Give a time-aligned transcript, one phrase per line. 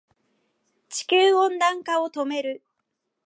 [0.89, 2.63] 地球温暖化を止める